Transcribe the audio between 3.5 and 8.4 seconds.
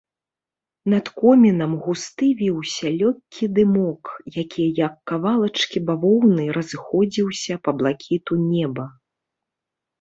дымок, які, як кавалачкі бавоўны, разыходзіўся па блакіту